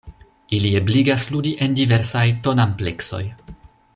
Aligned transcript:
Ili 0.59 0.71
ebligas 0.79 1.25
ludi 1.35 1.51
en 1.67 1.77
diversaj 1.81 2.25
ton-ampleksoj. 2.47 3.23